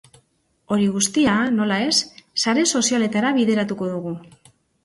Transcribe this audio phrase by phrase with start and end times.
[0.75, 1.99] Hori guztia, nola ez,
[2.45, 4.19] sare sozialetara bideratuko dugu.